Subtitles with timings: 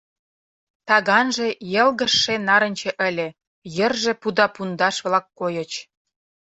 [0.87, 3.27] Таганже йылгыжше-нарынче ыле,
[3.75, 5.71] йырже пуда пундаш-влак койыч.